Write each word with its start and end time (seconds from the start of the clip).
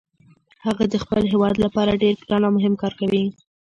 هغه 0.65 0.83
د 0.89 0.95
خپل 1.03 1.21
هیواد 1.31 1.55
لپاره 1.63 1.99
ډیر 2.03 2.15
ګران 2.27 2.43
او 2.47 2.51
مهم 2.57 2.73
کار 2.81 2.93
کوي 2.99 3.23